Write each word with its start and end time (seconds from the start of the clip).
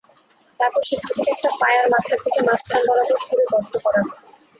তারপর 0.59 0.81
সেখান 0.83 1.11
থেকে 1.17 1.29
একটা 1.31 1.49
পায়ার 1.59 1.85
মাথার 1.93 2.19
দিকে 2.25 2.41
মাঝখান 2.47 2.81
বরাবর 2.87 3.17
খুঁড়ে 3.23 3.45
গর্ত 3.51 3.73
করা 3.83 3.99
হয়। 4.01 4.17